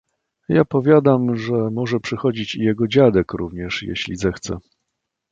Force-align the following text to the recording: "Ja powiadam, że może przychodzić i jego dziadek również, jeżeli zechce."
"Ja 0.49 0.65
powiadam, 0.65 1.35
że 1.35 1.53
może 1.69 1.99
przychodzić 1.99 2.55
i 2.55 2.59
jego 2.61 2.87
dziadek 2.87 3.33
również, 3.33 3.83
jeżeli 3.83 4.15
zechce." 4.15 4.57